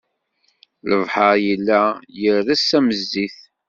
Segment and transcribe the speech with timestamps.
[0.89, 1.83] Lebḥer yella
[2.25, 3.37] ires am zzit